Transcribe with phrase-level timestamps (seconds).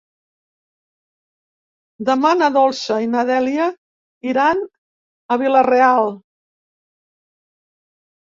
[2.09, 3.67] Demà na Dolça i na Dèlia
[4.31, 6.11] iran a Vila-real.